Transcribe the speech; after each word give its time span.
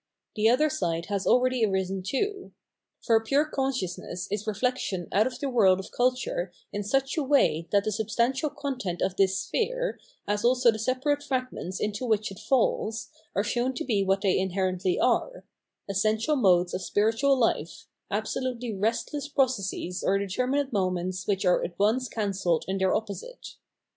The 0.35 0.49
other 0.49 0.67
side 0.67 1.05
has 1.09 1.27
already 1.27 1.63
arisen 1.63 2.01
too. 2.01 2.53
For 3.03 3.23
pure 3.23 3.45
consciousness 3.45 4.27
is 4.31 4.47
reflexion 4.47 5.07
out 5.11 5.27
of 5.27 5.37
the 5.37 5.47
world 5.47 5.79
of 5.79 5.91
culture 5.91 6.51
in 6.73 6.81
such 6.83 7.15
a 7.17 7.23
way 7.23 7.67
that 7.69 7.83
the 7.83 7.91
substantial 7.91 8.49
content 8.49 9.03
of 9.03 9.15
this 9.15 9.37
sphere, 9.37 9.99
as 10.27 10.43
also 10.43 10.71
the 10.71 10.79
separate 10.79 11.21
fragments 11.21 11.79
into 11.79 12.07
which 12.07 12.31
it 12.31 12.39
falls, 12.39 13.09
are 13.35 13.43
shown 13.43 13.75
to 13.75 13.83
be 13.83 14.03
what 14.03 14.21
they 14.21 14.39
inherently 14.39 14.97
are,— 14.99 15.43
essential 15.87 16.35
modes 16.35 16.73
of 16.73 16.81
spiritual 16.81 17.37
life, 17.37 17.85
abso 18.11 18.41
lutely 18.41 18.73
restless 18.73 19.27
processes 19.27 20.03
or 20.03 20.17
determinate 20.17 20.73
moments 20.73 21.27
which 21.27 21.45
are 21.45 21.63
at 21.63 21.77
once 21.77 22.09
cancelled 22.09 22.65
in 22.67 22.79
their 22.79 22.95
opposite. 22.95 23.53